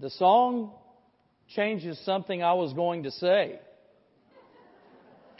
[0.00, 0.70] The song
[1.54, 3.60] changes something I was going to say.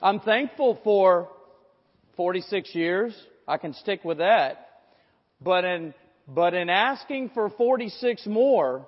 [0.03, 1.31] I'm thankful for
[2.17, 3.17] 46 years.
[3.49, 4.69] I can stick with that.
[5.41, 5.95] But in,
[6.29, 8.87] but in asking for 46 more,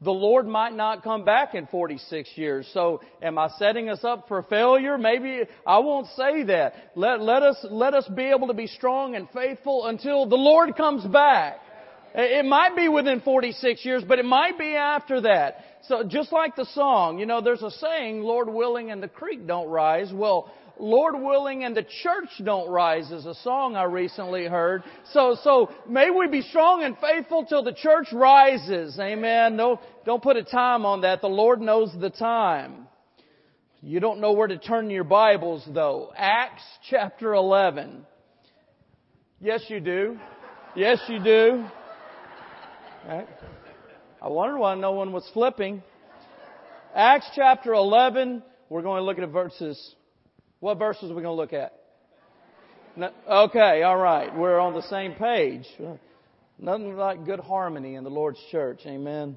[0.00, 2.66] the Lord might not come back in 46 years.
[2.72, 4.96] So am I setting us up for failure?
[4.96, 6.92] Maybe I won't say that.
[6.94, 10.74] Let, let us, let us be able to be strong and faithful until the Lord
[10.76, 11.60] comes back.
[12.14, 15.64] It might be within 46 years, but it might be after that.
[15.82, 19.46] So just like the song, you know, there's a saying, Lord willing and the creek
[19.46, 20.12] don't rise.
[20.12, 24.82] Well, Lord willing and the church don't rise is a song I recently heard.
[25.12, 28.98] So, so may we be strong and faithful till the church rises.
[28.98, 29.56] Amen.
[29.56, 31.20] No, don't put a time on that.
[31.20, 32.88] The Lord knows the time.
[33.82, 36.12] You don't know where to turn your Bibles though.
[36.16, 38.06] Acts chapter 11.
[39.40, 40.18] Yes, you do.
[40.74, 41.64] Yes, you do.
[43.08, 45.82] I wondered why no one was flipping.
[46.94, 49.94] Acts chapter 11, we're going to look at verses.
[50.58, 51.72] What verses are we going to look at?
[52.96, 54.36] No, okay, all right.
[54.36, 55.66] We're on the same page.
[56.58, 58.80] Nothing like good harmony in the Lord's church.
[58.84, 59.36] Amen.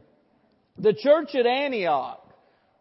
[0.78, 2.22] The church at Antioch.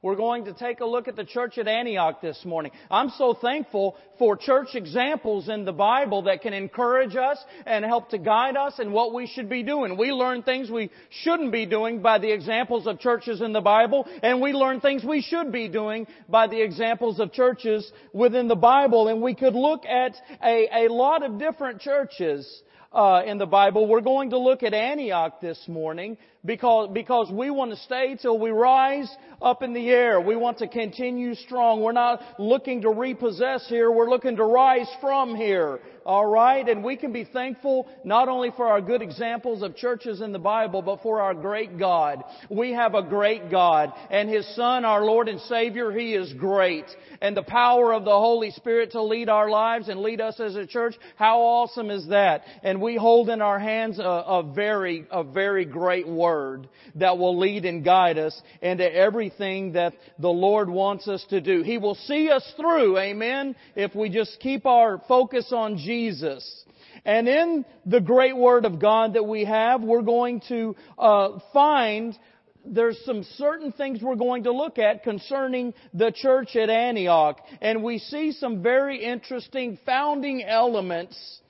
[0.02, 2.72] We're going to take a look at the church at Antioch this morning.
[2.90, 8.10] I'm so thankful for church examples in the Bible that can encourage us and help
[8.10, 9.96] to guide us in what we should be doing.
[9.96, 10.90] We learn things we
[11.22, 15.04] shouldn't be doing by the examples of churches in the Bible, and we learn things
[15.04, 19.06] we should be doing by the examples of churches within the Bible.
[19.06, 23.86] And we could look at a, a lot of different churches uh, in the Bible.
[23.86, 28.38] We're going to look at Antioch this morning because, because we want to stay till
[28.38, 29.08] we rise
[29.40, 30.20] up in the air.
[30.20, 31.82] We want to continue strong.
[31.82, 33.90] We're not looking to repossess here.
[33.90, 35.80] We're looking to rise from here.
[36.04, 36.68] Alright?
[36.68, 40.38] And we can be thankful not only for our good examples of churches in the
[40.38, 42.24] Bible, but for our great God.
[42.50, 43.92] We have a great God.
[44.10, 46.86] And His Son, our Lord and Savior, He is great.
[47.20, 50.56] And the power of the Holy Spirit to lead our lives and lead us as
[50.56, 52.42] a church, how awesome is that?
[52.64, 57.38] And we hold in our hands a, a very, a very great Word that will
[57.38, 61.62] lead and guide us into everything that the Lord wants us to do.
[61.62, 66.64] He will see us through, amen, if we just keep our focus on Jesus.
[67.04, 72.16] And in the great Word of God that we have, we're going to uh, find
[72.64, 77.40] there's some certain things we're going to look at concerning the church at Antioch.
[77.60, 81.40] And we see some very interesting founding elements.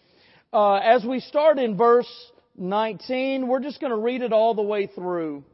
[0.52, 2.10] Uh, as we start in verse
[2.56, 5.44] 19, we're just going to read it all the way through.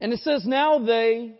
[0.00, 1.34] And it says, Now they,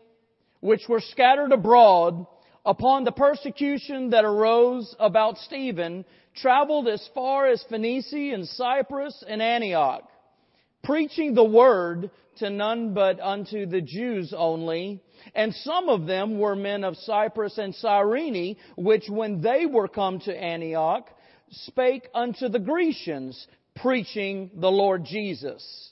[0.61, 2.27] which were scattered abroad,
[2.65, 6.05] upon the persecution that arose about Stephen,
[6.37, 10.09] traveled as far as Phoenicia and Cyprus and Antioch,
[10.85, 15.03] preaching the word to none but unto the Jews only.
[15.35, 20.21] And some of them were men of Cyprus and Cyrene, which when they were come
[20.21, 21.09] to Antioch,
[21.51, 23.47] spake unto the Grecians,
[23.77, 25.91] preaching the Lord Jesus.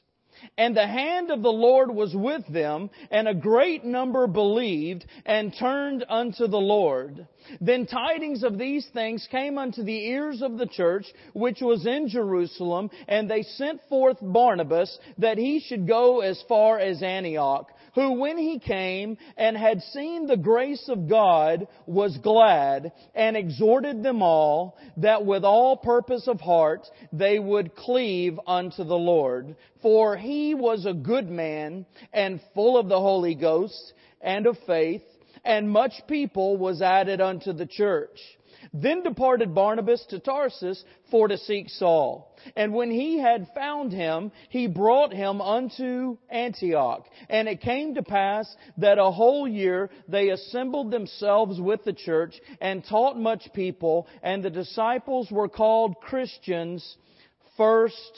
[0.56, 5.52] And the hand of the Lord was with them, and a great number believed and
[5.58, 7.26] turned unto the Lord.
[7.60, 12.08] Then tidings of these things came unto the ears of the church, which was in
[12.08, 18.12] Jerusalem, and they sent forth Barnabas, that he should go as far as Antioch who
[18.12, 24.22] when he came and had seen the grace of God was glad and exhorted them
[24.22, 29.56] all that with all purpose of heart they would cleave unto the Lord.
[29.82, 35.03] For he was a good man and full of the Holy Ghost and of faith,
[35.44, 38.16] and much people was added unto the church.
[38.73, 42.37] Then departed Barnabas to Tarsus for to seek Saul.
[42.55, 47.06] And when he had found him, he brought him unto Antioch.
[47.29, 52.41] And it came to pass that a whole year they assembled themselves with the church
[52.61, 56.97] and taught much people, and the disciples were called Christians
[57.56, 58.12] first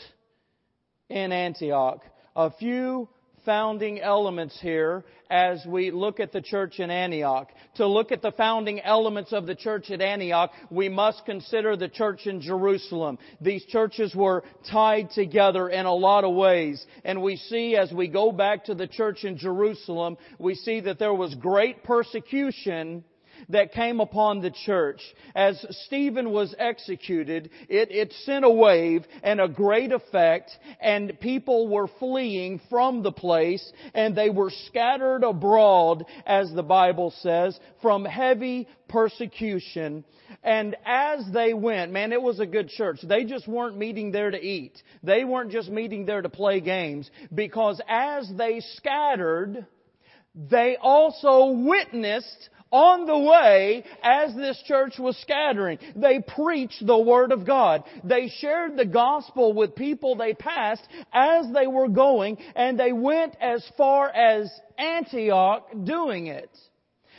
[1.08, 2.00] in Antioch.
[2.36, 3.08] A few
[3.44, 7.48] founding elements here as we look at the church in Antioch.
[7.76, 11.88] To look at the founding elements of the church at Antioch, we must consider the
[11.88, 13.18] church in Jerusalem.
[13.40, 16.84] These churches were tied together in a lot of ways.
[17.04, 20.98] And we see as we go back to the church in Jerusalem, we see that
[20.98, 23.04] there was great persecution
[23.50, 25.00] that came upon the church.
[25.34, 30.50] As Stephen was executed, it, it sent a wave and a great effect,
[30.80, 37.12] and people were fleeing from the place, and they were scattered abroad, as the Bible
[37.20, 40.04] says, from heavy persecution.
[40.42, 43.00] And as they went, man, it was a good church.
[43.02, 44.80] They just weren't meeting there to eat.
[45.02, 47.10] They weren't just meeting there to play games.
[47.34, 49.66] Because as they scattered,
[50.34, 55.78] they also witnessed on the way as this church was scattering.
[55.96, 57.84] They preached the Word of God.
[58.04, 63.36] They shared the gospel with people they passed as they were going and they went
[63.40, 66.50] as far as Antioch doing it.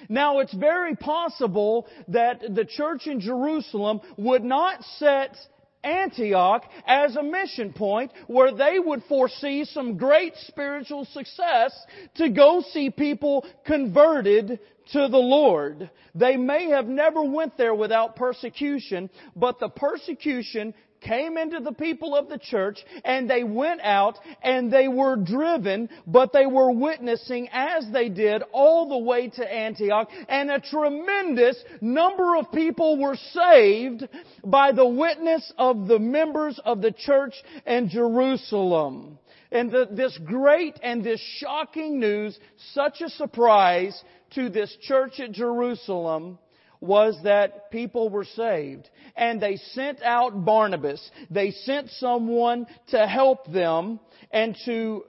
[0.10, 5.36] Now it's very possible that the church in Jerusalem would not set
[5.84, 11.74] Antioch as a mission point where they would foresee some great spiritual success
[12.16, 14.60] to go see people converted
[14.94, 15.90] to the Lord.
[16.14, 22.16] They may have never went there without persecution, but the persecution came into the people
[22.16, 27.50] of the church and they went out and they were driven, but they were witnessing
[27.52, 33.18] as they did all the way to Antioch and a tremendous number of people were
[33.34, 34.08] saved
[34.44, 37.34] by the witness of the members of the church
[37.66, 39.18] in Jerusalem.
[39.52, 42.40] And the, this great and this shocking news,
[42.74, 44.02] such a surprise
[44.36, 46.40] to this church at Jerusalem,
[46.82, 48.90] was that people were saved.
[49.16, 51.10] And they sent out Barnabas.
[51.30, 54.00] They sent someone to help them
[54.32, 55.04] and to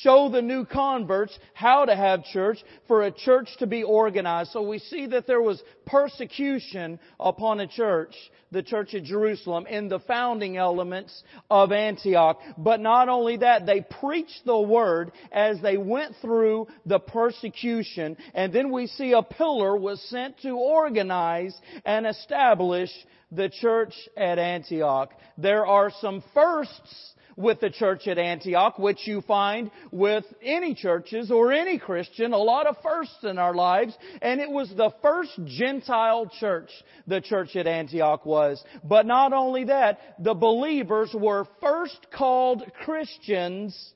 [0.00, 4.50] show the new converts how to have church, for a church to be organized.
[4.50, 8.14] So we see that there was persecution upon a church,
[8.50, 12.40] the church at Jerusalem, in the founding elements of Antioch.
[12.58, 18.16] But not only that, they preached the word as they went through the persecution.
[18.34, 22.90] And then we see a pillar was sent to organize and establish
[23.32, 25.10] the church at Antioch.
[25.38, 31.30] There are some firsts with the church at Antioch, which you find with any churches
[31.30, 33.96] or any Christian, a lot of firsts in our lives.
[34.22, 36.70] And it was the first Gentile church,
[37.06, 38.62] the church at Antioch was.
[38.82, 43.92] But not only that, the believers were first called Christians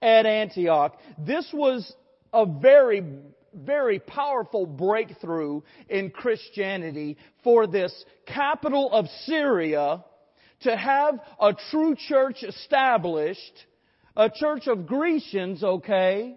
[0.00, 0.98] at Antioch.
[1.18, 1.92] This was
[2.32, 3.02] a very
[3.56, 10.04] very powerful breakthrough in Christianity for this capital of Syria
[10.60, 13.66] to have a true church established,
[14.16, 16.36] a church of Grecians, okay,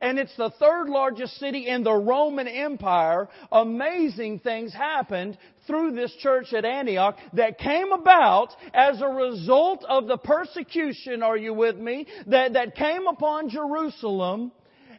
[0.00, 6.14] and it's the third largest city in the Roman Empire, amazing things happened through this
[6.20, 11.76] church at Antioch that came about as a result of the persecution, are you with
[11.76, 14.52] me, that, that came upon Jerusalem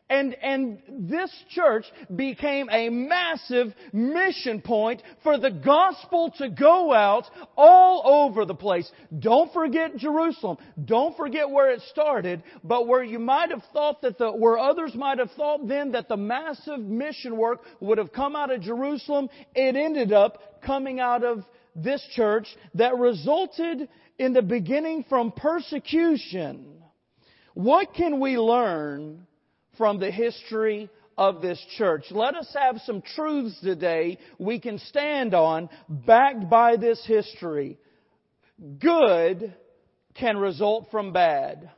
[0.09, 1.85] and, and this church
[2.15, 7.25] became a massive mission point for the gospel to go out
[7.55, 8.91] all over the place.
[9.19, 10.57] Don't forget Jerusalem.
[10.83, 14.95] Don't forget where it started, but where you might have thought that the, where others
[14.95, 19.29] might have thought then that the massive mission work would have come out of Jerusalem,
[19.53, 21.45] it ended up coming out of
[21.75, 26.81] this church that resulted in the beginning from persecution.
[27.53, 29.27] What can we learn
[29.79, 32.03] from the history of this church.
[32.11, 37.77] Let us have some truths today we can stand on backed by this history.
[38.77, 39.55] Good
[40.15, 41.71] can result from bad.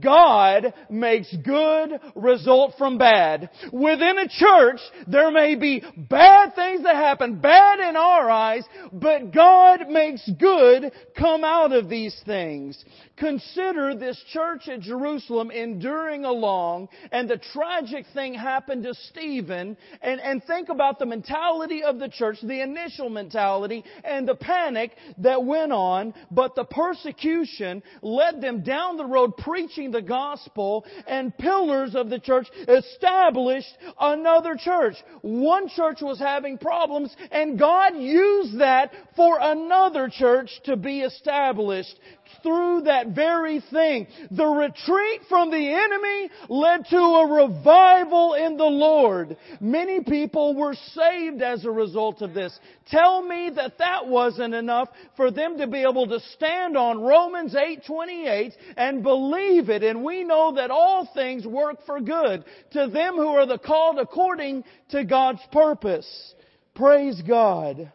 [0.00, 3.50] God makes good result from bad.
[3.72, 9.32] Within a church, there may be bad things that happen, bad in our eyes, but
[9.32, 12.82] God makes good come out of these things.
[13.16, 20.20] Consider this church at Jerusalem enduring along, and the tragic thing happened to Stephen, and,
[20.20, 25.44] and think about the mentality of the church, the initial mentality, and the panic that
[25.44, 31.36] went on, but the persecution led them down the road preaching preaching the gospel and
[31.36, 34.94] pillars of the church established another church.
[35.22, 41.98] One church was having problems and God used that for another church to be established
[42.42, 44.06] through that very thing.
[44.30, 49.36] The retreat from the enemy led to a revival in the Lord.
[49.60, 52.58] Many people were saved as a result of this.
[52.90, 57.54] Tell me that that wasn't enough for them to be able to stand on Romans
[57.54, 59.82] 8:28 and believe it.
[59.82, 63.98] And we know that all things work for good to them who are the called
[63.98, 66.34] according to God's purpose.
[66.74, 67.92] Praise God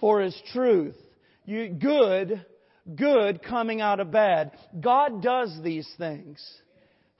[0.00, 0.96] for His truth.
[1.44, 2.44] You, good
[2.94, 4.52] good coming out of bad.
[4.80, 6.44] God does these things.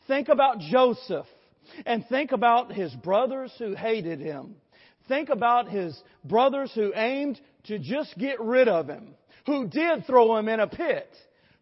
[0.07, 1.27] Think about Joseph
[1.85, 4.55] and think about his brothers who hated him.
[5.09, 9.15] Think about his brothers who aimed to just get rid of him,
[9.47, 11.09] who did throw him in a pit,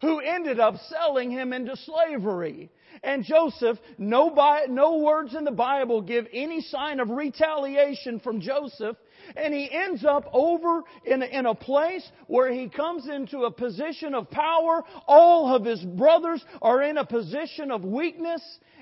[0.01, 2.69] who ended up selling him into slavery.
[3.03, 4.33] And Joseph, no,
[4.69, 8.97] no words in the Bible give any sign of retaliation from Joseph.
[9.35, 13.51] And he ends up over in a, in a place where he comes into a
[13.51, 14.83] position of power.
[15.07, 18.41] All of his brothers are in a position of weakness.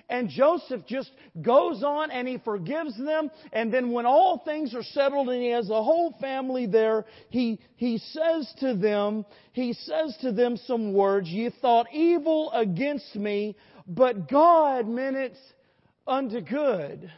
[0.10, 3.32] And Joseph just goes on and he forgives them.
[3.54, 7.60] And then when all things are settled and he has the whole family there, he,
[7.78, 13.56] he says to them, he says to them some words, you thought evil against me,
[13.88, 15.38] but God meant it
[16.08, 17.12] unto good.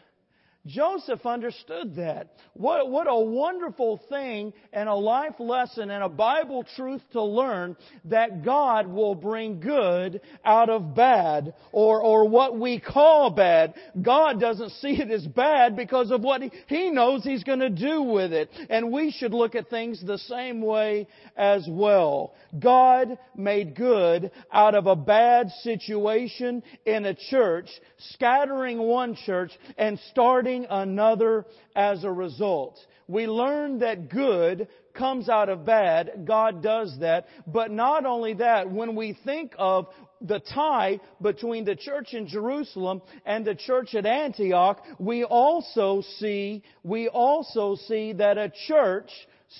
[0.65, 2.29] Joseph understood that.
[2.53, 7.75] What, what a wonderful thing and a life lesson and a Bible truth to learn
[8.05, 13.75] that God will bring good out of bad or, or what we call bad.
[14.01, 17.69] God doesn't see it as bad because of what he, he knows He's going to
[17.69, 18.49] do with it.
[18.69, 22.33] And we should look at things the same way as well.
[22.57, 27.69] God made good out of a bad situation in a church,
[28.11, 31.45] scattering one church and starting another
[31.75, 32.77] as a result.
[33.07, 36.25] We learn that good comes out of bad.
[36.25, 37.27] God does that.
[37.45, 39.87] But not only that, when we think of
[40.21, 46.63] the tie between the church in Jerusalem and the church at Antioch, we also see,
[46.83, 49.11] we also see that a church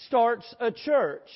[0.07, 1.29] starts a church.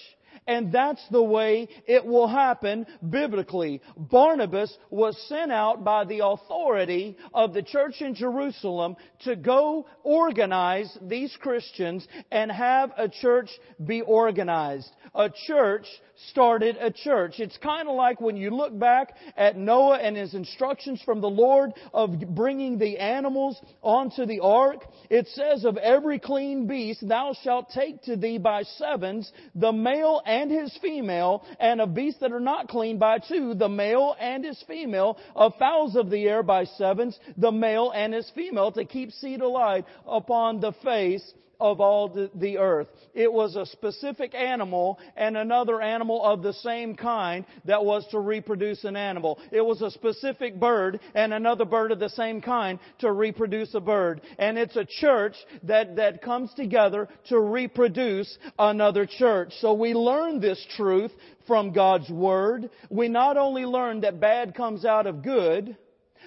[0.49, 3.83] And that's the way it will happen biblically.
[3.95, 10.97] Barnabas was sent out by the authority of the church in Jerusalem to go organize
[11.03, 13.51] these Christians and have a church
[13.85, 14.89] be organized.
[15.13, 15.85] A church
[16.27, 17.39] started a church.
[17.39, 21.29] It's kind of like when you look back at Noah and his instructions from the
[21.29, 24.85] Lord of bringing the animals onto the ark.
[25.09, 30.21] It says, of every clean beast thou shalt take to thee by sevens, the male
[30.25, 34.43] and his female, and of beasts that are not clean by two, the male and
[34.43, 38.85] his female, of fowls of the air by sevens, the male and his female, to
[38.85, 42.87] keep seed alive upon the face of all the earth.
[43.13, 48.19] It was a specific animal and another animal of the same kind that was to
[48.19, 49.39] reproduce an animal.
[49.51, 53.81] It was a specific bird and another bird of the same kind to reproduce a
[53.81, 54.21] bird.
[54.37, 59.53] And it's a church that, that comes together to reproduce another church.
[59.59, 61.11] So we learn this truth
[61.45, 62.69] from God's Word.
[62.89, 65.75] We not only learn that bad comes out of good,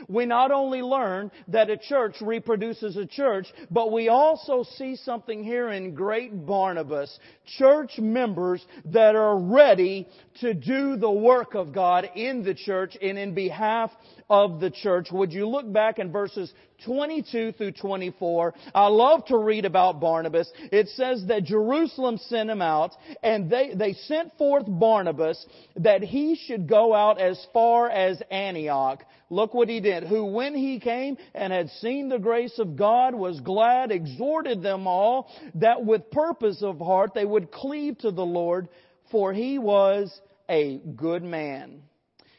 [0.08, 5.42] we not only learn that a church reproduces a church, but we also see something
[5.44, 7.18] here in great Barnabas.
[7.58, 10.08] Church members that are ready
[10.40, 13.90] to do the work of God in the church and in behalf
[14.28, 15.08] of the church.
[15.12, 16.52] Would you look back in verses
[16.84, 18.54] 22 through 24?
[18.74, 20.50] I love to read about Barnabas.
[20.70, 25.44] It says that Jerusalem sent him out and they, they sent forth Barnabas
[25.76, 29.04] that he should go out as far as Antioch.
[29.30, 30.04] Look what he did.
[30.04, 34.86] Who when he came and had seen the grace of God was glad, exhorted them
[34.86, 38.68] all that with purpose of heart they would cleave to the Lord
[39.12, 41.82] for he was a good man.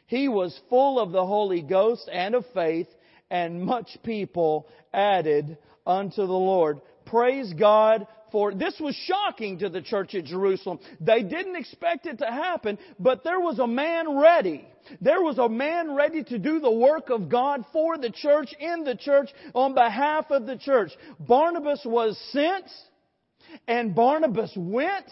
[0.07, 2.87] He was full of the Holy Ghost and of faith,
[3.33, 6.79] and much people added unto the Lord.
[7.07, 10.79] Praise God for this was shocking to the church at Jerusalem.
[11.01, 14.67] They didn't expect it to happen, but there was a man ready.
[15.01, 18.83] There was a man ready to do the work of God for the church, in
[18.83, 20.91] the church, on behalf of the church.
[21.19, 22.65] Barnabas was sent,
[23.67, 25.09] and Barnabas went,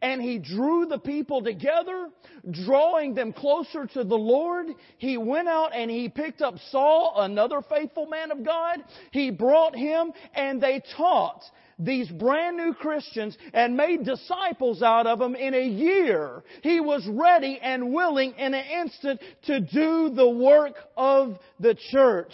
[0.00, 2.08] and he drew the people together,
[2.50, 4.66] drawing them closer to the Lord.
[4.98, 8.82] He went out and he picked up Saul, another faithful man of God.
[9.10, 11.42] He brought him and they taught
[11.78, 16.42] these brand new Christians and made disciples out of them in a year.
[16.62, 22.32] He was ready and willing in an instant to do the work of the church.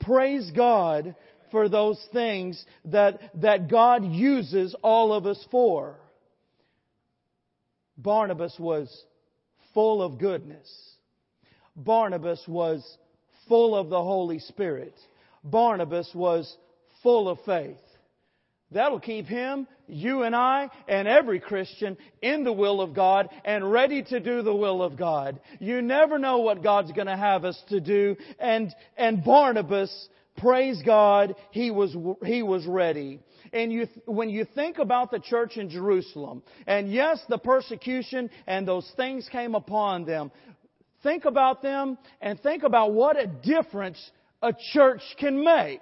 [0.00, 1.14] Praise God
[1.50, 5.96] for those things that, that God uses all of us for.
[7.96, 9.04] Barnabas was
[9.74, 10.68] full of goodness.
[11.74, 12.84] Barnabas was
[13.48, 14.94] full of the Holy Spirit.
[15.44, 16.54] Barnabas was
[17.02, 17.76] full of faith.
[18.72, 23.70] That'll keep him, you and I, and every Christian in the will of God and
[23.70, 25.38] ready to do the will of God.
[25.60, 28.16] You never know what God's to have us to do.
[28.40, 33.20] And, and Barnabas, praise God, he was, he was ready.
[33.52, 38.66] And you, when you think about the church in Jerusalem, and yes, the persecution and
[38.66, 40.30] those things came upon them,
[41.02, 43.98] think about them and think about what a difference
[44.42, 45.80] a church can make.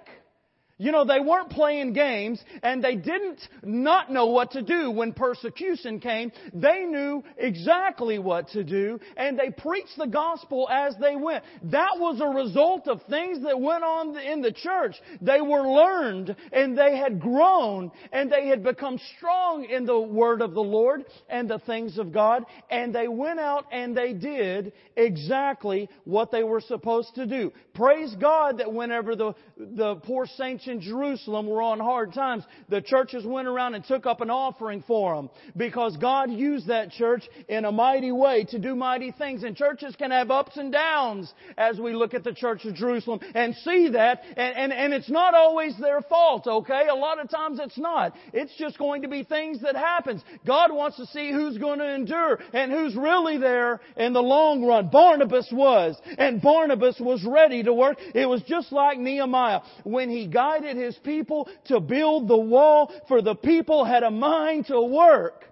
[0.77, 5.13] You know, they weren't playing games and they didn't not know what to do when
[5.13, 6.33] persecution came.
[6.53, 11.45] They knew exactly what to do and they preached the gospel as they went.
[11.63, 14.97] That was a result of things that went on in the church.
[15.21, 20.41] They were learned and they had grown and they had become strong in the word
[20.41, 24.73] of the Lord and the things of God and they went out and they did
[24.97, 27.53] exactly what they were supposed to do.
[27.73, 32.81] Praise God that whenever the, the poor saints in Jerusalem were on hard times, the
[32.81, 37.23] churches went around and took up an offering for them because God used that church
[37.47, 39.43] in a mighty way to do mighty things.
[39.43, 43.19] And churches can have ups and downs as we look at the church of Jerusalem
[43.33, 44.21] and see that.
[44.35, 46.87] And, and, and it's not always their fault, okay?
[46.89, 48.15] A lot of times it's not.
[48.33, 50.23] It's just going to be things that happens.
[50.45, 54.63] God wants to see who's going to endure and who's really there in the long
[54.63, 54.89] run.
[54.89, 57.97] Barnabas was, and Barnabas was ready to work.
[58.13, 59.61] It was just like Nehemiah.
[59.83, 64.67] When he got his people to build the wall, for the people had a mind
[64.67, 65.45] to work.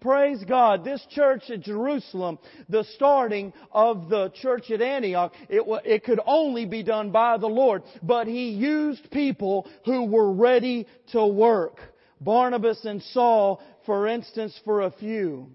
[0.00, 0.84] Praise God.
[0.84, 6.64] This church at Jerusalem, the starting of the church at Antioch, it, it could only
[6.66, 7.82] be done by the Lord.
[8.02, 11.78] But He used people who were ready to work.
[12.20, 15.50] Barnabas and Saul, for instance, for a few.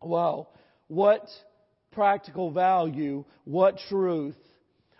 [0.00, 0.48] Wow.
[0.88, 1.28] What
[1.92, 4.36] practical value, what truth,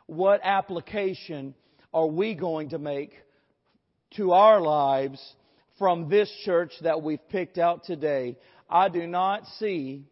[0.06, 1.54] what application
[1.92, 3.12] are we going to make
[4.16, 5.20] to our lives
[5.78, 8.36] from this church that we've picked out today?
[8.68, 10.04] I do not see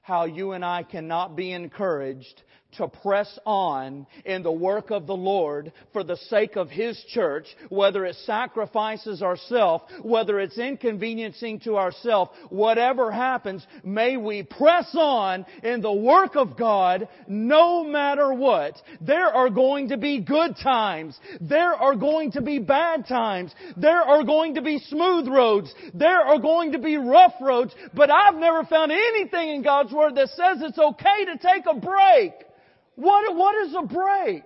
[0.00, 2.42] how you and I cannot be encouraged
[2.76, 7.46] to press on in the work of the Lord for the sake of His church,
[7.70, 15.46] whether it sacrifices ourself, whether it's inconveniencing to ourself, whatever happens, may we press on
[15.62, 18.74] in the work of God no matter what.
[19.00, 21.18] There are going to be good times.
[21.40, 23.52] There are going to be bad times.
[23.76, 25.72] There are going to be smooth roads.
[25.94, 30.16] There are going to be rough roads, but I've never found anything in God's Word
[30.16, 32.32] that says it's okay to take a break.
[32.98, 34.42] What, what is a break?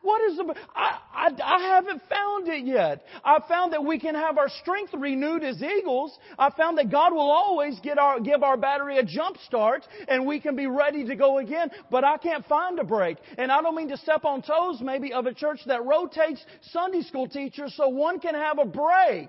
[0.00, 0.44] What is a,
[0.74, 3.04] I, I, I haven't found it yet.
[3.22, 6.18] I found that we can have our strength renewed as eagles.
[6.38, 10.26] I found that God will always get our, give our battery a jump start and
[10.26, 11.70] we can be ready to go again.
[11.90, 13.18] But I can't find a break.
[13.36, 17.02] And I don't mean to step on toes maybe of a church that rotates Sunday
[17.02, 19.28] school teachers so one can have a break.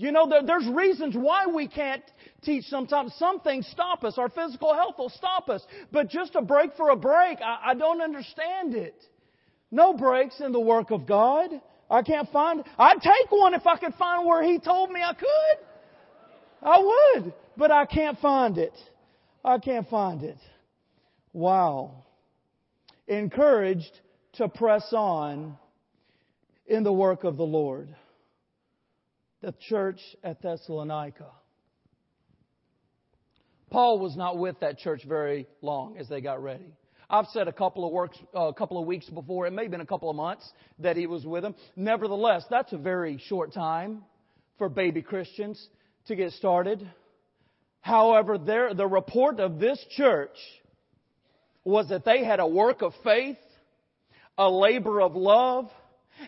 [0.00, 2.04] You know, there, there's reasons why we can't
[2.42, 3.12] teach sometimes.
[3.18, 4.16] Some things stop us.
[4.16, 5.66] Our physical health will stop us.
[5.90, 8.94] But just a break for a break, I, I don't understand it.
[9.72, 11.50] No breaks in the work of God.
[11.90, 15.14] I can't find, I'd take one if I could find where He told me I
[15.14, 15.66] could.
[16.62, 17.34] I would.
[17.56, 18.74] But I can't find it.
[19.44, 20.38] I can't find it.
[21.32, 22.04] Wow.
[23.08, 24.00] Encouraged
[24.34, 25.56] to press on
[26.68, 27.88] in the work of the Lord
[29.40, 31.26] the church at Thessalonica.
[33.70, 36.72] Paul was not with that church very long as they got ready.
[37.10, 39.70] I've said a couple of works, uh, a couple of weeks before, it may have
[39.70, 41.54] been a couple of months that he was with them.
[41.74, 44.02] Nevertheless, that's a very short time
[44.58, 45.68] for baby Christians
[46.06, 46.86] to get started.
[47.80, 50.36] However, there, the report of this church
[51.64, 53.38] was that they had a work of faith,
[54.36, 55.70] a labor of love,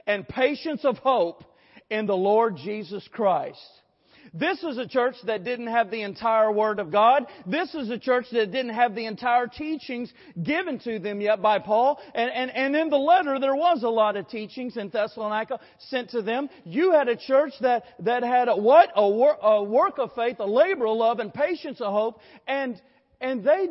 [0.07, 1.45] and patience of hope
[1.91, 3.61] in the Lord Jesus Christ.
[4.33, 7.27] This is a church that didn't have the entire Word of God.
[7.47, 11.59] This is a church that didn't have the entire teachings given to them yet by
[11.59, 11.99] Paul.
[12.15, 16.11] And, and, and in the letter, there was a lot of teachings in Thessalonica sent
[16.11, 16.49] to them.
[16.65, 18.91] You had a church that, that had a, what?
[18.95, 22.21] A, wor, a work of faith, a labor of love, and patience of hope.
[22.47, 22.81] And,
[23.21, 23.69] and they,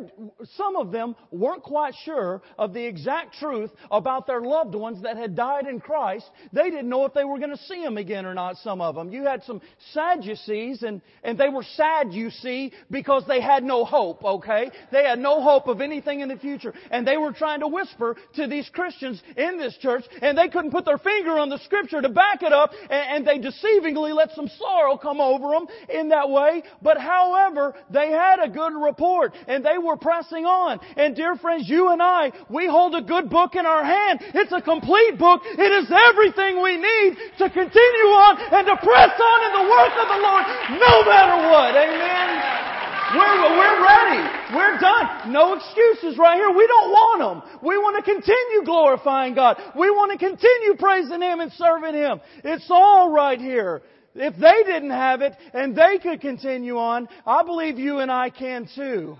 [0.55, 5.17] some of them weren't quite sure of the exact truth about their loved ones that
[5.17, 6.29] had died in Christ.
[6.53, 8.95] They didn't know if they were going to see them again or not, some of
[8.95, 9.11] them.
[9.11, 9.61] You had some
[9.93, 14.69] Sadducees, and, and they were sad, you see, because they had no hope, okay?
[14.91, 16.73] They had no hope of anything in the future.
[16.91, 20.71] And they were trying to whisper to these Christians in this church, and they couldn't
[20.71, 24.31] put their finger on the scripture to back it up, and, and they deceivingly let
[24.31, 26.61] some sorrow come over them in that way.
[26.83, 30.79] But however, they had a good report and they were pressing on.
[30.97, 34.19] And dear friends, you and I, we hold a good book in our hand.
[34.33, 35.41] It's a complete book.
[35.45, 39.93] It is everything we need to continue on and to press on in the work
[39.97, 40.43] of the Lord
[40.79, 41.75] no matter what.
[41.75, 42.69] Amen.
[43.15, 44.21] We're, we're ready.
[44.53, 45.31] We're done.
[45.33, 46.51] No excuses right here.
[46.51, 47.59] We don't want them.
[47.63, 49.57] We want to continue glorifying God.
[49.75, 52.21] We want to continue praising Him and serving Him.
[52.43, 53.81] It's all right here.
[54.13, 58.29] If they didn't have it and they could continue on, I believe you and I
[58.29, 59.17] can too.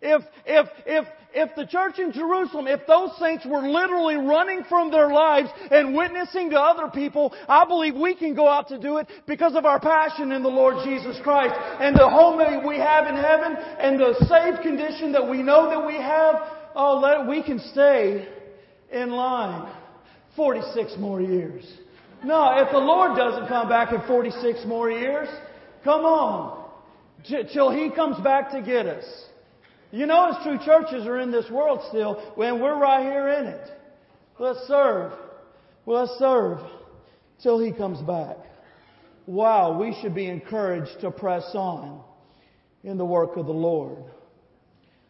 [0.00, 4.90] If, if, if if the church in Jerusalem, if those saints were literally running from
[4.90, 8.96] their lives and witnessing to other people, I believe we can go out to do
[8.96, 12.76] it because of our passion in the Lord Jesus Christ and the home that we
[12.78, 16.36] have in heaven and the saved condition that we know that we have.
[16.74, 18.28] Oh, let, we can stay
[18.90, 19.70] in line
[20.34, 21.64] 46 more years.
[22.24, 25.28] No, if the Lord doesn't come back in 46 more years,
[25.84, 26.64] come on.
[27.52, 29.04] Till He comes back to get us.
[29.90, 33.46] You know, it's true churches are in this world still, and we're right here in
[33.46, 33.70] it.
[34.38, 35.12] Let's serve.
[35.86, 36.58] Let's serve
[37.42, 38.36] till He comes back.
[39.26, 42.02] Wow, we should be encouraged to press on
[42.84, 43.98] in the work of the Lord.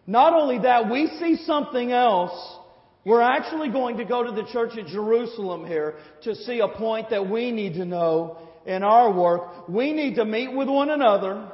[0.07, 2.57] Not only that, we see something else.
[3.05, 7.11] We're actually going to go to the church at Jerusalem here to see a point
[7.11, 9.69] that we need to know in our work.
[9.69, 11.53] We need to meet with one another.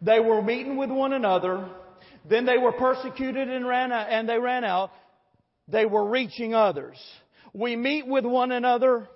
[0.00, 1.68] They were meeting with one another.
[2.28, 4.90] Then they were persecuted and ran out, and they ran out.
[5.68, 6.98] They were reaching others.
[7.54, 9.08] We meet with one another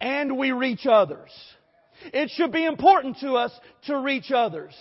[0.00, 1.30] and we reach others.
[2.12, 3.52] It should be important to us
[3.86, 4.72] to reach others.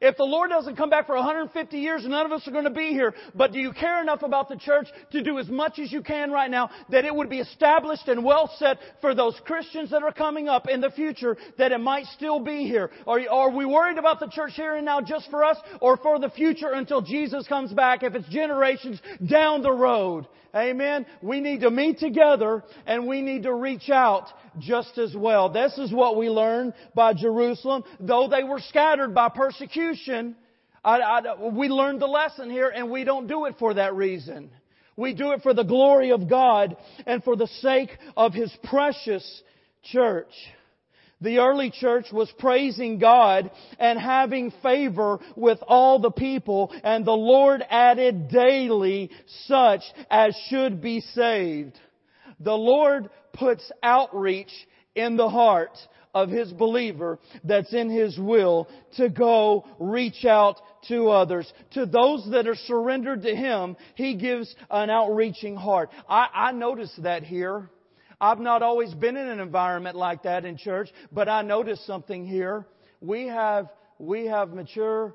[0.00, 2.70] If the Lord doesn't come back for 150 years, none of us are going to
[2.70, 3.14] be here.
[3.34, 6.30] But do you care enough about the church to do as much as you can
[6.30, 10.12] right now that it would be established and well set for those Christians that are
[10.12, 12.90] coming up in the future that it might still be here?
[13.06, 16.18] Are, are we worried about the church here and now just for us or for
[16.18, 20.26] the future until Jesus comes back if it's generations down the road?
[20.54, 21.04] Amen.
[21.20, 24.28] We need to meet together and we need to reach out
[24.60, 25.48] just as well.
[25.48, 27.82] This is what we learn by Jerusalem.
[27.98, 29.73] Though they were scattered by persecution,
[30.84, 34.50] I, I, we learned the lesson here and we don't do it for that reason.
[34.96, 39.42] We do it for the glory of God and for the sake of His precious
[39.82, 40.32] church.
[41.20, 47.12] The early church was praising God and having favor with all the people, and the
[47.12, 49.10] Lord added daily
[49.46, 51.78] such as should be saved.
[52.40, 54.52] The Lord puts outreach
[54.94, 55.76] in the heart
[56.14, 61.52] of His believer that's in His will to go reach out to others.
[61.72, 65.90] To those that are surrendered to Him, He gives an outreaching heart.
[66.08, 67.68] I, I noticed that here.
[68.20, 72.24] I've not always been in an environment like that in church, but I noticed something
[72.24, 72.64] here.
[73.00, 75.14] We have, we have mature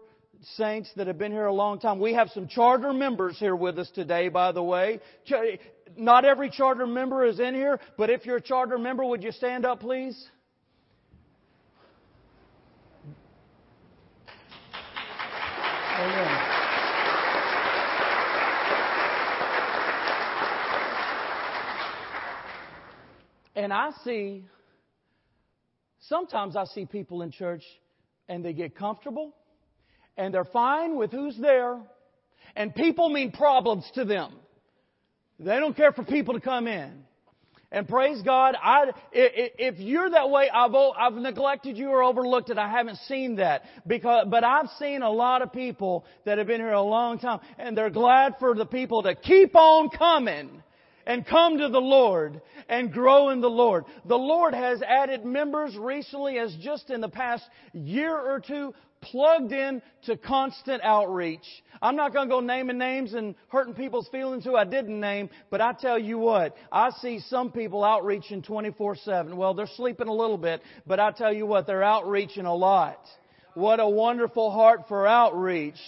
[0.55, 1.99] saints that have been here a long time.
[1.99, 4.99] We have some charter members here with us today, by the way.
[5.97, 9.31] Not every charter member is in here, but if you're a charter member, would you
[9.31, 10.29] stand up, please?
[23.59, 24.45] And I see,
[26.07, 27.63] sometimes I see people in church
[28.29, 29.35] and they get comfortable
[30.15, 31.77] and they're fine with who's there
[32.55, 34.31] and people mean problems to them.
[35.39, 37.03] They don't care for people to come in.
[37.69, 42.57] And praise God, I, if you're that way, I've, I've neglected you or overlooked it.
[42.57, 43.63] I haven't seen that.
[43.85, 47.41] Because, but I've seen a lot of people that have been here a long time
[47.57, 50.63] and they're glad for the people to keep on coming
[51.05, 53.85] and come to the Lord and grow in the Lord.
[54.05, 59.51] The Lord has added members recently as just in the past year or two plugged
[59.51, 61.45] in to constant outreach.
[61.81, 65.29] I'm not going to go naming names and hurting people's feelings who I didn't name,
[65.49, 69.33] but I tell you what, I see some people outreaching 24-7.
[69.35, 72.99] Well, they're sleeping a little bit, but I tell you what, they're outreaching a lot.
[73.53, 75.79] What a wonderful heart for outreach.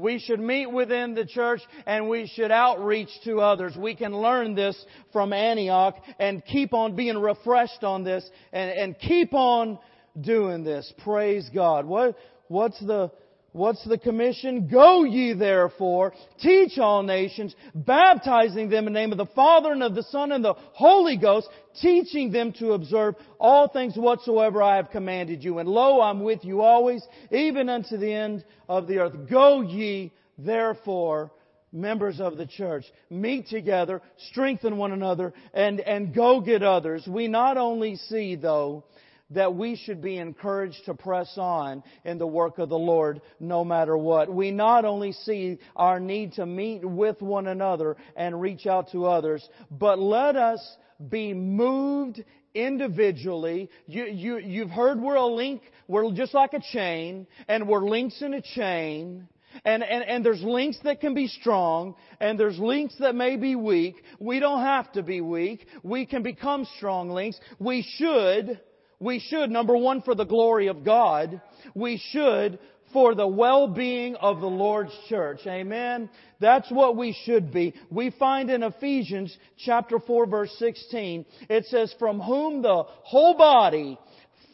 [0.00, 3.76] We should meet within the church and we should outreach to others.
[3.76, 4.82] We can learn this
[5.12, 9.78] from Antioch and keep on being refreshed on this and, and keep on
[10.20, 10.92] doing this.
[11.04, 11.86] Praise God.
[11.86, 12.16] What,
[12.48, 13.10] what's the,
[13.52, 14.68] What's the commission?
[14.68, 19.82] Go ye therefore, teach all nations, baptizing them in the name of the Father and
[19.82, 21.48] of the Son and the Holy Ghost,
[21.80, 25.58] teaching them to observe all things whatsoever I have commanded you.
[25.58, 29.28] And lo, I'm with you always, even unto the end of the earth.
[29.28, 31.32] Go ye therefore,
[31.72, 37.06] members of the church, meet together, strengthen one another, and, and go get others.
[37.08, 38.84] We not only see though,
[39.30, 43.64] that we should be encouraged to press on in the work of the Lord no
[43.64, 44.32] matter what.
[44.32, 49.06] We not only see our need to meet with one another and reach out to
[49.06, 50.76] others, but let us
[51.08, 52.22] be moved
[52.54, 53.70] individually.
[53.86, 58.20] You, you, you've heard we're a link, we're just like a chain, and we're links
[58.22, 59.28] in a chain.
[59.64, 63.56] And, and, and there's links that can be strong, and there's links that may be
[63.56, 63.96] weak.
[64.20, 65.66] We don't have to be weak.
[65.82, 67.38] We can become strong links.
[67.58, 68.60] We should
[69.00, 71.40] we should, number one, for the glory of God,
[71.74, 72.58] we should
[72.92, 75.40] for the well-being of the Lord's church.
[75.46, 76.10] Amen.
[76.40, 77.74] That's what we should be.
[77.88, 83.98] We find in Ephesians chapter 4 verse 16, it says, from whom the whole body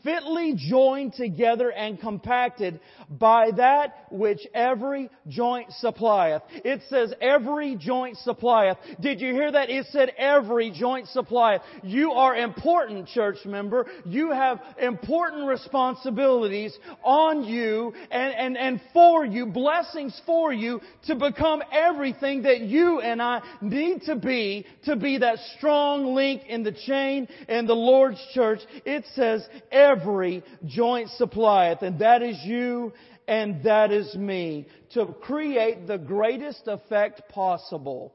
[0.07, 2.79] fitly joined together and compacted
[3.11, 6.42] by that which every joint supplieth.
[6.53, 8.79] It says every joint supplieth.
[9.01, 9.69] Did you hear that?
[9.69, 11.62] It said every joint supplieth.
[11.83, 13.87] You are important, church member.
[14.05, 21.16] You have important responsibilities on you and, and, and for you, blessings for you to
[21.16, 26.62] become everything that you and I need to be to be that strong link in
[26.62, 28.61] the chain in the Lord's church.
[28.85, 32.92] It says every every joint supplieth, and that is you
[33.28, 38.14] and that is me, to create the greatest effect possible.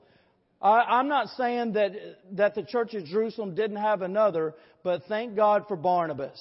[0.62, 1.92] I, am not saying that,
[2.34, 6.40] that the church of Jerusalem didn't have another, but thank God for Barnabas.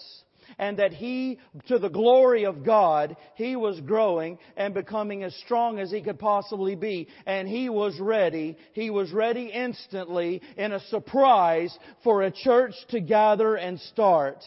[0.59, 5.79] And that he, to the glory of God, he was growing and becoming as strong
[5.79, 7.07] as he could possibly be.
[7.25, 8.57] And he was ready.
[8.73, 14.39] He was ready instantly in a surprise for a church to gather and start.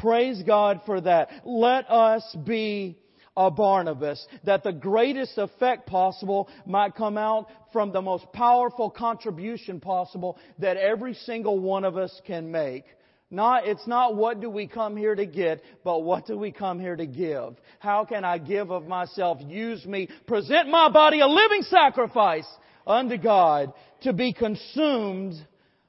[0.00, 1.28] Praise God for that.
[1.44, 2.96] Let us be
[3.36, 9.80] a Barnabas, that the greatest effect possible might come out from the most powerful contribution
[9.80, 12.84] possible that every single one of us can make.
[13.30, 16.80] Not, it's not what do we come here to get, but what do we come
[16.80, 17.54] here to give?
[17.78, 19.38] How can I give of myself?
[19.46, 20.08] Use me.
[20.26, 22.46] Present my body a living sacrifice
[22.86, 25.34] unto God to be consumed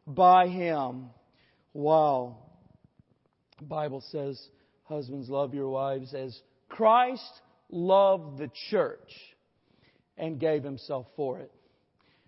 [0.06, 1.10] by Him.
[1.74, 2.41] Wow.
[3.66, 4.42] Bible says,
[4.84, 6.38] husbands love your wives as
[6.70, 9.12] Christ loved the church
[10.18, 11.52] and gave himself for it.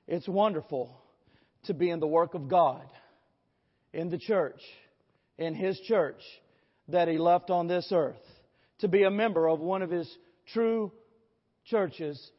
[0.07, 0.99] It's wonderful
[1.65, 2.85] to be in the work of God,
[3.93, 4.59] in the church,
[5.37, 6.21] in his church
[6.89, 8.15] that he left on this earth,
[8.79, 10.09] to be a member of one of his
[10.53, 10.91] true
[11.65, 12.31] churches,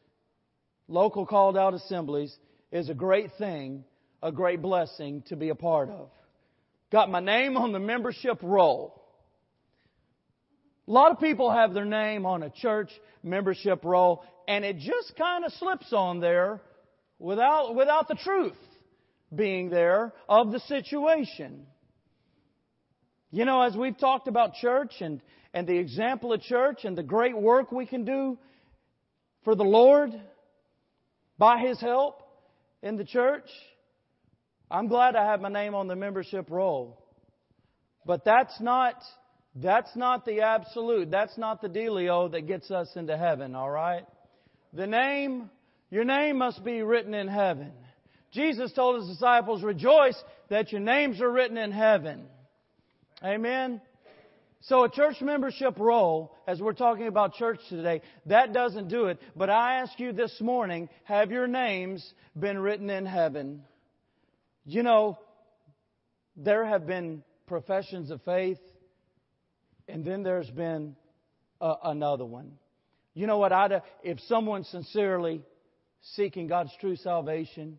[0.89, 2.37] local called out assemblies,
[2.71, 3.85] is a great thing,
[4.23, 6.11] a great blessing to be a part of.
[6.95, 9.03] Got my name on the membership roll.
[10.87, 12.89] A lot of people have their name on a church
[13.21, 16.61] membership roll, and it just kind of slips on there
[17.19, 18.57] without, without the truth
[19.35, 21.67] being there of the situation.
[23.33, 25.21] You know, as we've talked about church and,
[25.53, 28.39] and the example of church and the great work we can do
[29.43, 30.13] for the Lord
[31.39, 32.23] by His help
[32.85, 33.51] in the church,
[34.71, 37.01] I'm glad I have my name on the membership roll.
[38.07, 38.97] But that's not,
[39.55, 41.11] that's not the absolute.
[41.11, 44.05] That's not the dealio that gets us into heaven, alright?
[44.73, 45.51] The name,
[45.91, 47.73] your name must be written in heaven.
[48.33, 52.27] Jesus told his disciples, rejoice that your names are written in heaven.
[53.23, 53.81] Amen.
[54.63, 59.21] So a church membership roll, as we're talking about church today, that doesn't do it.
[59.37, 62.05] But I ask you this morning, have your names
[62.39, 63.63] been written in heaven?
[64.65, 65.19] You know,
[66.37, 68.59] there have been professions of faith,
[69.89, 70.97] and then there's been
[71.61, 72.53] a, another one.
[73.13, 73.53] You know what?
[73.53, 75.43] I'd, uh, if someone's sincerely
[76.15, 77.79] seeking God's true salvation,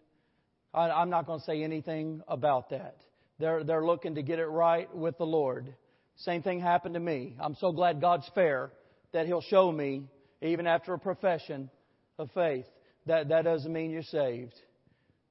[0.73, 2.97] I, I'm not going to say anything about that.
[3.39, 5.73] They're, they're looking to get it right with the Lord.
[6.17, 7.35] Same thing happened to me.
[7.39, 8.71] I'm so glad God's fair
[9.11, 10.03] that He'll show me,
[10.41, 11.69] even after a profession
[12.17, 12.65] of faith,
[13.07, 14.53] that that doesn't mean you're saved.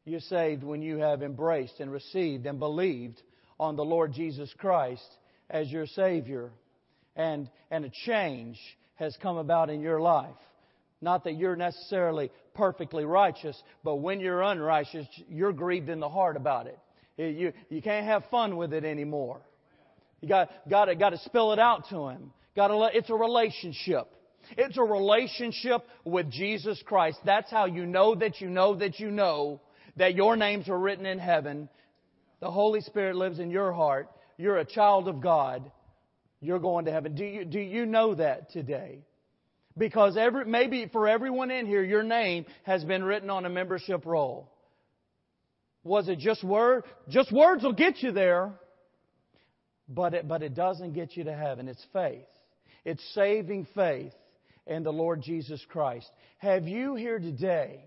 [0.04, 3.22] You're saved when you have embraced and received and believed
[3.58, 5.06] on the Lord Jesus Christ
[5.48, 6.50] as your Savior.
[7.16, 8.58] And, and a change
[8.96, 10.34] has come about in your life.
[11.00, 16.36] Not that you're necessarily perfectly righteous, but when you're unrighteous, you're grieved in the heart
[16.36, 16.78] about it.
[17.16, 19.40] You, you can't have fun with it anymore.
[20.20, 22.32] You got, got, to, got to spill it out to Him.
[22.56, 24.08] Got to, it's a relationship.
[24.56, 27.18] It's a relationship with Jesus Christ.
[27.24, 29.60] That's how you know that you know that you know
[29.96, 31.68] that your names are written in heaven.
[32.40, 34.08] The Holy Spirit lives in your heart.
[34.36, 35.70] You're a child of God.
[36.40, 37.14] You're going to heaven.
[37.14, 38.98] Do you, do you know that today?
[39.76, 44.04] Because every, maybe for everyone in here, your name has been written on a membership
[44.04, 44.50] roll.
[45.82, 46.84] Was it just word?
[47.08, 48.52] Just words will get you there.
[49.88, 51.68] But it, but it doesn't get you to heaven.
[51.68, 52.24] It's faith.
[52.84, 54.12] It's saving faith
[54.66, 56.10] in the Lord Jesus Christ.
[56.38, 57.84] Have you here today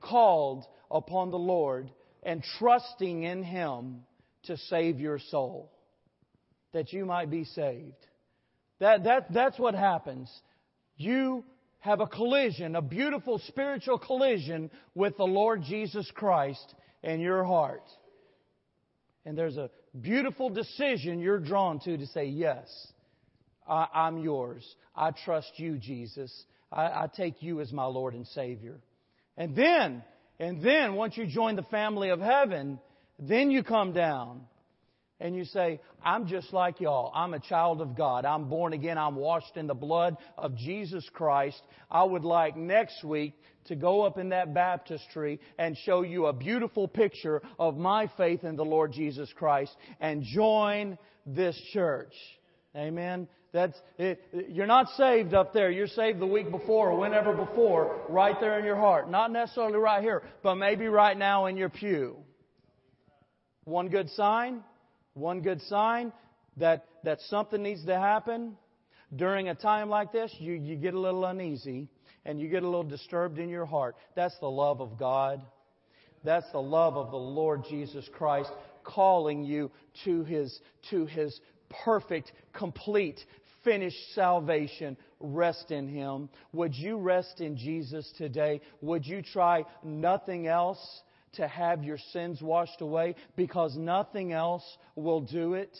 [0.00, 1.90] called upon the Lord
[2.22, 4.02] and trusting in Him
[4.44, 5.72] to save your soul,
[6.72, 7.94] that you might be saved.
[8.80, 10.30] That, that, that's what happens.
[10.96, 11.44] You
[11.80, 17.84] have a collision, a beautiful spiritual collision with the Lord Jesus Christ in your heart.
[19.24, 19.70] And there's a
[20.00, 22.66] beautiful decision you're drawn to to say, Yes,
[23.68, 24.64] I, am yours.
[24.96, 26.32] I trust you, Jesus.
[26.72, 28.80] I, I take you as my Lord and Savior.
[29.36, 30.02] And then,
[30.40, 32.78] and then once you join the family of heaven,
[33.18, 34.42] then you come down
[35.20, 37.10] and you say, I'm just like y'all.
[37.14, 38.24] I'm a child of God.
[38.24, 38.98] I'm born again.
[38.98, 41.60] I'm washed in the blood of Jesus Christ.
[41.90, 46.32] I would like next week to go up in that baptistry and show you a
[46.32, 50.96] beautiful picture of my faith in the Lord Jesus Christ and join
[51.26, 52.14] this church.
[52.76, 53.26] Amen.
[53.52, 55.70] That's it, you're not saved up there.
[55.70, 59.10] You're saved the week before or whenever before, right there in your heart.
[59.10, 62.16] Not necessarily right here, but maybe right now in your pew.
[63.64, 64.62] One good sign,
[65.14, 66.12] one good sign
[66.58, 68.56] that, that something needs to happen
[69.14, 71.88] during a time like this, you, you get a little uneasy
[72.24, 73.96] and you get a little disturbed in your heart.
[74.14, 75.40] That's the love of God.
[76.24, 78.50] That's the love of the Lord Jesus Christ
[78.84, 79.70] calling you
[80.04, 80.58] to His,
[80.90, 81.38] to His
[81.84, 83.20] perfect, complete,
[83.64, 84.96] finished salvation.
[85.20, 86.28] Rest in Him.
[86.52, 88.60] Would you rest in Jesus today?
[88.80, 90.78] Would you try nothing else
[91.32, 93.16] to have your sins washed away?
[93.36, 95.76] Because nothing else will do it.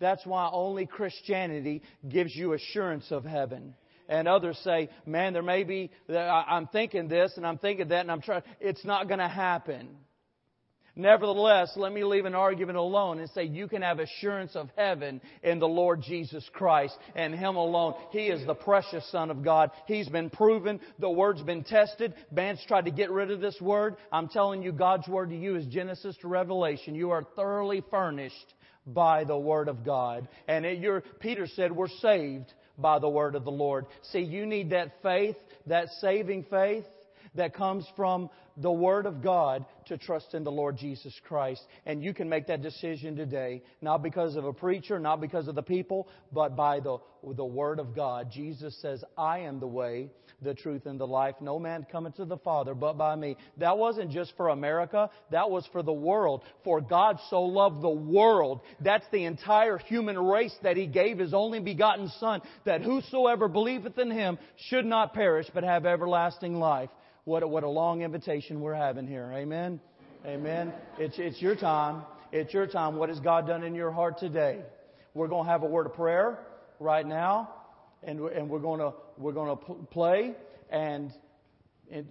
[0.00, 3.74] That's why only Christianity gives you assurance of heaven.
[4.08, 8.10] And others say, man, there may be, I'm thinking this and I'm thinking that and
[8.10, 9.88] I'm trying, it's not going to happen.
[10.98, 15.20] Nevertheless, let me leave an argument alone and say you can have assurance of heaven
[15.44, 17.94] in the Lord Jesus Christ and Him alone.
[18.10, 19.70] He is the precious Son of God.
[19.86, 20.80] He's been proven.
[20.98, 22.14] The Word's been tested.
[22.32, 23.94] Man's tried to get rid of this Word.
[24.10, 26.96] I'm telling you, God's Word to you is Genesis to Revelation.
[26.96, 30.26] You are thoroughly furnished by the Word of God.
[30.48, 33.86] And it, Peter said we're saved by the Word of the Lord.
[34.10, 36.84] See, you need that faith, that saving faith
[37.38, 38.28] that comes from
[38.60, 41.62] the Word of God to trust in the Lord Jesus Christ.
[41.86, 45.54] And you can make that decision today, not because of a preacher, not because of
[45.54, 46.98] the people, but by the,
[47.36, 48.30] the Word of God.
[48.32, 50.10] Jesus says, I am the way,
[50.42, 51.36] the truth, and the life.
[51.40, 53.36] No man cometh to the Father but by me.
[53.58, 56.42] That wasn't just for America, that was for the world.
[56.64, 58.60] For God so loved the world.
[58.80, 63.96] That's the entire human race that He gave His only begotten Son, that whosoever believeth
[63.98, 64.36] in Him
[64.68, 66.90] should not perish but have everlasting life.
[67.28, 69.30] What a, what a long invitation we're having here.
[69.34, 69.80] Amen.
[70.24, 70.72] Amen.
[70.98, 72.04] It's, it's your time.
[72.32, 72.96] It's your time.
[72.96, 74.60] What has God done in your heart today?
[75.12, 76.38] We're going to have a word of prayer
[76.80, 77.50] right now,
[78.02, 80.36] and, and we're going to, we're going to play,
[80.70, 81.12] and,
[81.92, 82.06] and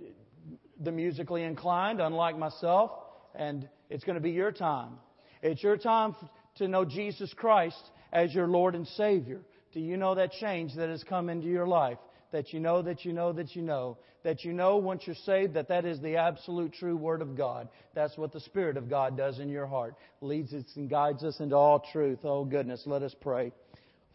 [0.80, 2.92] the musically inclined, unlike myself,
[3.34, 5.00] and it's going to be your time.
[5.42, 6.16] It's your time
[6.58, 7.82] to know Jesus Christ
[8.14, 9.42] as your Lord and Savior.
[9.74, 11.98] Do you know that change that has come into your life?
[12.32, 15.54] That you know that you know that you know that you know once you're saved
[15.54, 17.70] that that is the absolute true word of God.
[17.94, 19.96] That's what the Spirit of God does in your heart.
[20.22, 22.20] Leads us and guides us into all truth.
[22.24, 23.52] Oh goodness, let us pray.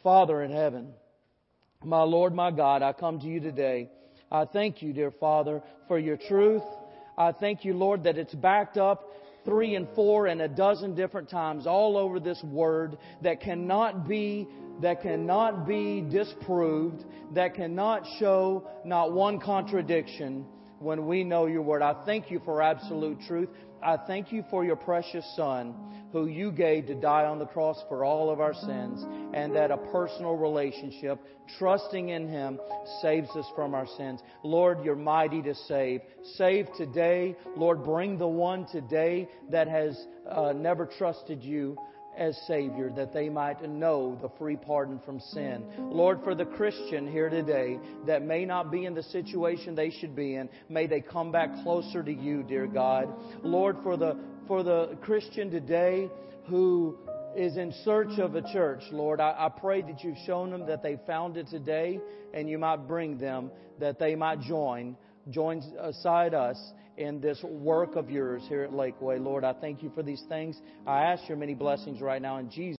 [0.03, 0.89] Father in heaven,
[1.85, 3.89] my Lord, my God, I come to you today.
[4.31, 6.63] I thank you, dear Father, for your truth.
[7.17, 9.09] I thank you, Lord, that it's backed up
[9.45, 14.49] three and four and a dozen different times all over this word that cannot be
[14.81, 20.47] that cannot be disproved, that cannot show not one contradiction
[20.79, 21.83] when we know your word.
[21.83, 23.49] I thank you for absolute truth.
[23.83, 25.75] I thank you for your precious Son,
[26.13, 29.71] who you gave to die on the cross for all of our sins, and that
[29.71, 31.19] a personal relationship,
[31.59, 32.61] trusting in Him,
[33.01, 34.21] saves us from our sins.
[34.43, 36.03] Lord, you're mighty to save.
[36.37, 37.37] Save today.
[37.57, 41.77] Lord, bring the one today that has uh, never trusted you
[42.17, 45.65] as Savior, that they might know the free pardon from sin.
[45.79, 50.15] Lord, for the Christian here today that may not be in the situation they should
[50.15, 53.09] be in, may they come back closer to you, dear God.
[53.43, 56.11] Lord, for the, for the Christian today
[56.47, 56.99] who
[57.37, 60.83] is in search of a church, Lord, I, I pray that you've shown them that
[60.83, 62.01] they found it today
[62.35, 64.97] and you might bring them, that they might join,
[65.31, 69.23] join aside uh, us in this work of yours here at Lakeway.
[69.23, 70.61] Lord, I thank you for these things.
[70.87, 72.71] I ask your many blessings right now in Jesus.